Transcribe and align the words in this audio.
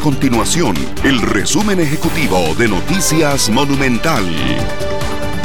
continuación 0.00 0.74
el 1.04 1.20
resumen 1.20 1.78
ejecutivo 1.78 2.54
de 2.58 2.68
Noticias 2.68 3.50
Monumental. 3.50 4.24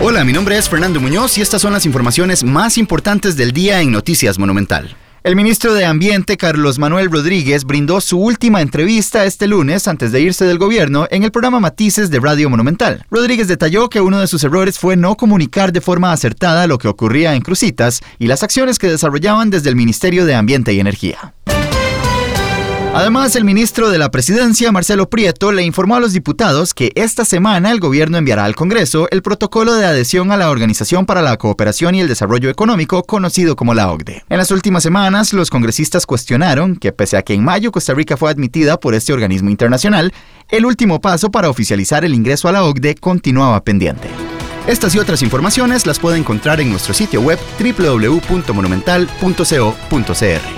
Hola, 0.00 0.24
mi 0.24 0.32
nombre 0.32 0.56
es 0.56 0.68
Fernando 0.68 1.00
Muñoz 1.00 1.36
y 1.36 1.42
estas 1.42 1.60
son 1.60 1.74
las 1.74 1.84
informaciones 1.84 2.42
más 2.44 2.78
importantes 2.78 3.36
del 3.36 3.52
día 3.52 3.82
en 3.82 3.92
Noticias 3.92 4.38
Monumental. 4.38 4.96
El 5.22 5.36
ministro 5.36 5.74
de 5.74 5.84
Ambiente, 5.84 6.38
Carlos 6.38 6.78
Manuel 6.78 7.10
Rodríguez, 7.10 7.64
brindó 7.64 8.00
su 8.00 8.18
última 8.18 8.62
entrevista 8.62 9.26
este 9.26 9.46
lunes 9.46 9.86
antes 9.86 10.12
de 10.12 10.22
irse 10.22 10.46
del 10.46 10.58
gobierno 10.58 11.06
en 11.10 11.24
el 11.24 11.30
programa 11.30 11.60
Matices 11.60 12.08
de 12.08 12.20
Radio 12.20 12.48
Monumental. 12.48 13.04
Rodríguez 13.10 13.48
detalló 13.48 13.90
que 13.90 14.00
uno 14.00 14.18
de 14.20 14.28
sus 14.28 14.42
errores 14.44 14.78
fue 14.78 14.96
no 14.96 15.16
comunicar 15.16 15.72
de 15.72 15.82
forma 15.82 16.12
acertada 16.12 16.66
lo 16.66 16.78
que 16.78 16.88
ocurría 16.88 17.34
en 17.34 17.42
Crucitas 17.42 18.00
y 18.18 18.28
las 18.28 18.42
acciones 18.42 18.78
que 18.78 18.88
desarrollaban 18.88 19.50
desde 19.50 19.68
el 19.68 19.76
Ministerio 19.76 20.24
de 20.24 20.34
Ambiente 20.34 20.72
y 20.72 20.80
Energía. 20.80 21.34
Además, 22.98 23.36
el 23.36 23.44
ministro 23.44 23.90
de 23.90 23.98
la 23.98 24.10
Presidencia, 24.10 24.72
Marcelo 24.72 25.08
Prieto, 25.08 25.52
le 25.52 25.62
informó 25.62 25.94
a 25.94 26.00
los 26.00 26.12
diputados 26.12 26.74
que 26.74 26.90
esta 26.96 27.24
semana 27.24 27.70
el 27.70 27.78
gobierno 27.78 28.18
enviará 28.18 28.44
al 28.44 28.56
Congreso 28.56 29.06
el 29.12 29.22
protocolo 29.22 29.74
de 29.74 29.86
adhesión 29.86 30.32
a 30.32 30.36
la 30.36 30.50
Organización 30.50 31.06
para 31.06 31.22
la 31.22 31.36
Cooperación 31.36 31.94
y 31.94 32.00
el 32.00 32.08
Desarrollo 32.08 32.50
Económico, 32.50 33.04
conocido 33.04 33.54
como 33.54 33.72
la 33.72 33.92
OCDE. 33.92 34.24
En 34.28 34.38
las 34.38 34.50
últimas 34.50 34.82
semanas, 34.82 35.32
los 35.32 35.48
congresistas 35.48 36.06
cuestionaron 36.06 36.74
que, 36.74 36.90
pese 36.90 37.16
a 37.16 37.22
que 37.22 37.34
en 37.34 37.44
mayo 37.44 37.70
Costa 37.70 37.94
Rica 37.94 38.16
fue 38.16 38.32
admitida 38.32 38.80
por 38.80 38.96
este 38.96 39.12
organismo 39.12 39.48
internacional, 39.48 40.12
el 40.48 40.66
último 40.66 41.00
paso 41.00 41.30
para 41.30 41.50
oficializar 41.50 42.04
el 42.04 42.14
ingreso 42.14 42.48
a 42.48 42.52
la 42.52 42.64
OCDE 42.64 42.96
continuaba 42.96 43.62
pendiente. 43.62 44.08
Estas 44.66 44.96
y 44.96 44.98
otras 44.98 45.22
informaciones 45.22 45.86
las 45.86 46.00
puede 46.00 46.18
encontrar 46.18 46.60
en 46.60 46.70
nuestro 46.70 46.94
sitio 46.94 47.20
web 47.20 47.38
www.monumental.co.cr. 47.60 50.57